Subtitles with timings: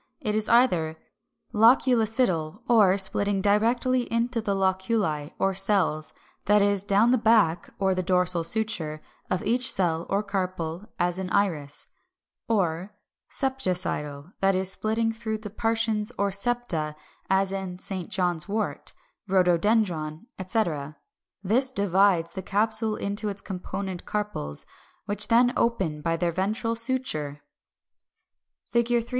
[0.19, 0.97] It is either
[1.53, 6.11] Loculicidal, or, splitting directly into the loculi or cells,
[6.45, 11.19] that is, down the back (or the dorsal suture) of each cell or carpel, as
[11.19, 11.89] in Iris
[12.47, 12.57] (Fig.
[12.57, 12.95] 395); or
[13.29, 16.95] Septicidal, that is, splitting through the partitions or septa,
[17.29, 18.09] as in St.
[18.09, 18.93] John's wort
[19.27, 19.45] (Fig.
[19.45, 20.97] 396), Rhododendron, etc.
[21.43, 24.65] This divides the capsule into its component carpels,
[25.05, 27.43] which then open by their ventral suture.